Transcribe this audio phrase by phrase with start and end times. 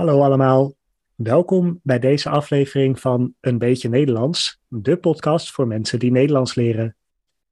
[0.00, 0.74] Hallo allemaal,
[1.14, 6.96] welkom bij deze aflevering van Een Beetje Nederlands, de podcast voor mensen die Nederlands leren.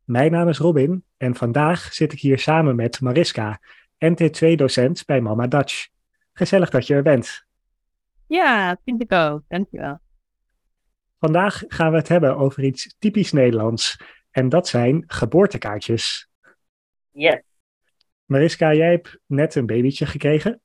[0.05, 3.61] Mijn naam is Robin en vandaag zit ik hier samen met Mariska,
[4.05, 5.89] NT2-docent bij Mama Dutch.
[6.33, 7.47] Gezellig dat je er bent.
[8.27, 9.43] Ja, vind ik ook.
[9.49, 9.99] Dankjewel.
[11.19, 16.29] Vandaag gaan we het hebben over iets typisch Nederlands en dat zijn geboortekaartjes.
[17.11, 17.41] Yes.
[18.25, 20.61] Mariska, jij hebt net een babytje gekregen.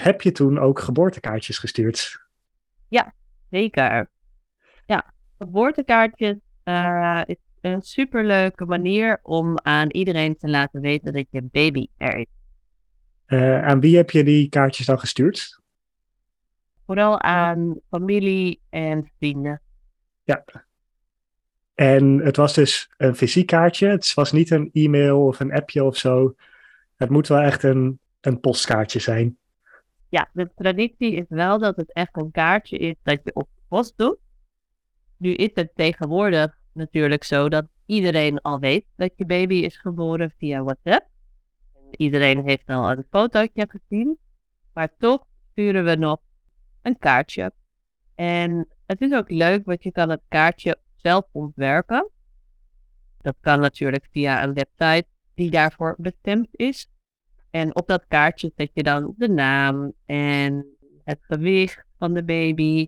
[0.00, 2.26] Heb je toen ook geboortekaartjes gestuurd?
[3.50, 4.10] Zeker.
[4.86, 11.42] Ja, geboortekaartjes eh, is een superleuke manier om aan iedereen te laten weten dat je
[11.42, 12.26] baby er is.
[13.26, 15.60] Eh, aan wie heb je die kaartjes dan gestuurd?
[16.86, 19.60] Vooral aan familie en vrienden.
[20.22, 20.44] Ja.
[21.74, 23.88] En het was dus een fysiek kaartje.
[23.88, 26.34] Het was niet een e-mail of een appje of zo.
[26.96, 29.37] Het moet wel echt een, een postkaartje zijn.
[30.08, 33.92] Ja, de traditie is wel dat het echt een kaartje is dat je op post
[33.96, 34.18] doet.
[35.16, 40.34] Nu is het tegenwoordig natuurlijk zo dat iedereen al weet dat je baby is geboren
[40.38, 41.06] via WhatsApp.
[41.90, 44.18] Iedereen heeft al een fotootje gezien.
[44.72, 46.20] Maar toch sturen we nog
[46.82, 47.52] een kaartje.
[48.14, 52.10] En het is ook leuk, want je kan het kaartje zelf ontwerpen.
[53.20, 56.88] Dat kan natuurlijk via een website die daarvoor bestemd is.
[57.50, 60.66] En op dat kaartje zet je dan de naam en
[61.04, 62.86] het gewicht van de baby,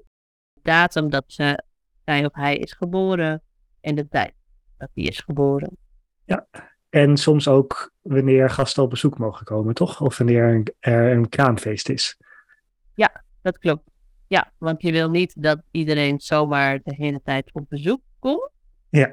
[0.53, 1.63] de datum dat ze,
[2.05, 3.43] zij of hij is geboren
[3.81, 4.35] en de tijd
[4.79, 5.77] dat hij is geboren.
[6.91, 10.01] En soms ook wanneer gasten op bezoek mogen komen, toch?
[10.01, 12.19] Of wanneer er een kraamfeest is.
[13.43, 13.91] Dat klopt.
[14.27, 18.51] Ja, want je wil niet dat iedereen zomaar de hele tijd op bezoek komt.
[18.89, 19.13] Ja.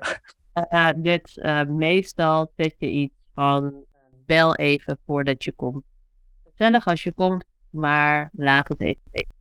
[0.72, 3.86] Uh, dit, uh, meestal zet je iets van
[4.28, 5.84] bel even voordat je komt.
[6.44, 9.36] Gezellig als je komt, maar laat het even weten.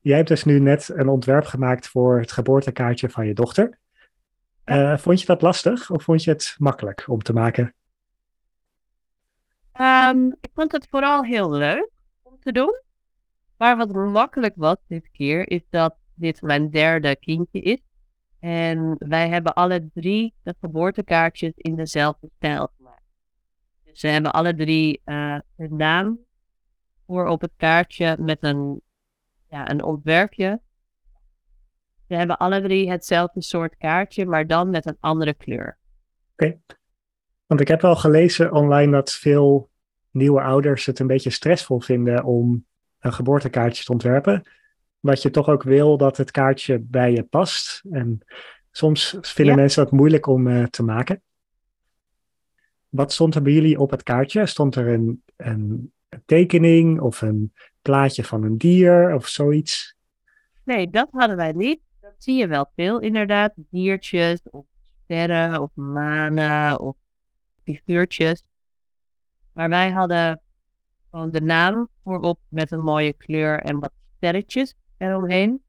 [0.00, 3.78] Jij hebt dus nu net een ontwerp gemaakt voor het geboortekaartje van je dochter.
[4.64, 7.74] Eh, vond je dat lastig of vond je het makkelijk om te maken?
[9.72, 11.90] Ehm, ik vond het vooral heel leuk
[12.22, 12.80] om te doen.
[13.56, 17.80] Maar wat makkelijk was dit keer, is dat dit mijn derde kindje is.
[18.40, 22.70] En wij hebben alle drie de geboortekaartjes in dezelfde stijl.
[23.92, 26.18] Dus ze hebben alle drie eh hun naam
[27.06, 28.80] voor op het kaartje met een,
[29.48, 30.60] ja, een ontwerpje.
[32.08, 35.78] Ze hebben alle drie hetzelfde soort kaartje, maar dan met een andere kleur.
[37.46, 39.70] Want ik heb wel gelezen online dat veel
[40.10, 42.66] nieuwe ouders het een beetje stressvol vinden om
[42.98, 44.42] een geboortekaartje te ontwerpen.
[45.00, 47.82] Dat je toch ook wil dat het kaartje bij je past.
[47.90, 48.20] En
[48.70, 49.60] soms vinden Ja.
[49.60, 51.22] mensen dat moeilijk om eh, te maken.
[52.92, 54.46] Wat stond er bij jullie op het kaartje?
[54.46, 55.92] Stond er een, een
[56.24, 59.96] tekening of een plaatje van een dier of zoiets?
[60.64, 61.80] Nee, dat hadden wij niet.
[62.00, 63.52] Dat zie je wel veel, inderdaad.
[63.56, 64.64] Diertjes, of
[65.04, 66.96] sterren, of manen, of
[67.64, 68.44] figuurtjes.
[69.52, 70.40] Maar wij hadden
[71.10, 75.62] gewoon de naam voorop met een mooie kleur en wat sterretjes eromheen.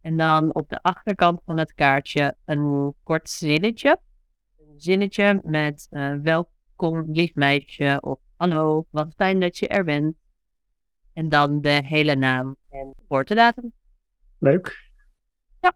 [0.00, 3.98] En dan op de achterkant van het kaartje een kort zinnetje.
[4.58, 6.12] Een zinnetje met eh,
[6.76, 10.14] welkom lief meisje of hallo, wat fijn dat je er bent.
[11.12, 13.72] En dan de hele naam en geboortedatum.
[14.38, 14.90] Leuk.
[15.60, 15.72] Ja.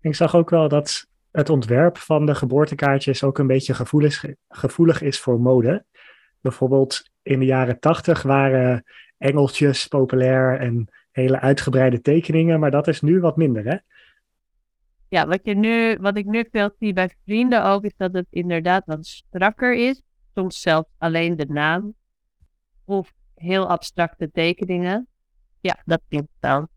[0.00, 5.02] Ik zag ook wel dat het ontwerp van de geboortekaartjes ook een beetje gevoelig, gevoelig
[5.02, 5.84] is voor mode.
[6.40, 8.84] Bijvoorbeeld in de jaren tachtig waren
[9.18, 13.76] engeltjes populair en hele uitgebreide tekeningen, maar dat is nu wat minder, hè?
[15.08, 18.26] Ja, wat, je nu, wat ik nu veel zie bij vrienden ook, is dat het
[18.30, 20.02] inderdaad wat strakker is.
[20.36, 21.94] Soms zelfs alleen de naam.
[22.84, 25.08] Of heel abstracte tekeningen.
[25.60, 26.68] Ja, dat klopt wel.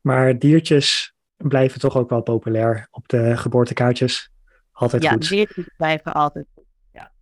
[0.00, 4.30] Maar diertjes blijven toch ook wel populair op de geboortekaartjes.
[4.72, 5.28] Altijd Ja, goed.
[5.28, 6.64] diertjes blijven altijd goed.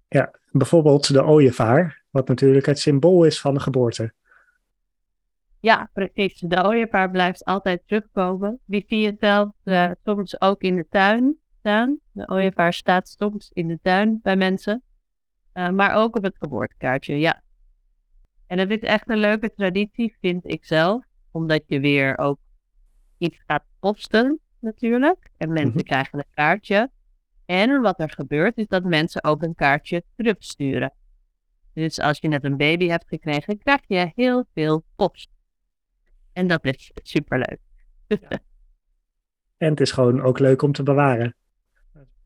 [0.09, 4.12] Ja, bijvoorbeeld de ooievaar, wat natuurlijk het symbool is van de geboorte.
[5.60, 6.41] Ja, precies.
[6.41, 8.60] De ooievaar blijft altijd terugkomen.
[8.65, 11.98] Die zie je zelfs eh, soms ook in de tuin staan.
[12.13, 14.83] De ooievaar staat soms in de tuin bij mensen.
[15.59, 17.43] Eh, maar ook op het geboortekaartje, ja.
[18.47, 21.05] En het is echt een leuke traditie, vind ik zelf.
[21.31, 22.39] Omdat je weer ook
[23.19, 25.31] iets gaat posten, natuurlijk.
[25.37, 25.84] En mensen Mhm.
[25.84, 26.91] krijgen een kaartje.
[27.47, 30.93] En wat er gebeurt, is dat mensen ook een kaartje terugsturen.
[31.72, 35.28] Dus als je net een baby hebt gekregen, krijg je heel veel post.
[36.33, 37.59] En dat is superleuk.
[39.57, 41.34] En het is gewoon ook leuk om te bewaren.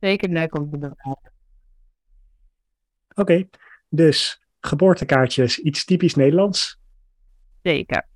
[0.01, 0.95] Zeker leuk om te doen.
[3.15, 3.49] Oké,
[3.89, 6.81] dus geboortekaartjes, iets typisch Nederlands.
[7.63, 8.07] Zeker.